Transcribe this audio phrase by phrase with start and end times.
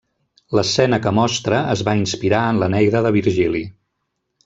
[0.59, 3.67] L'escena que mostra es va inspirar en l'Eneida de Virgili.